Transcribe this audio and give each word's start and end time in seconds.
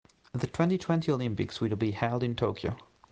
The 0.33 0.47
twenty-twenty 0.47 1.11
Olympics 1.11 1.61
will 1.61 1.75
be 1.75 1.91
held 1.91 2.23
in 2.23 2.35
Tokyo. 2.35 2.75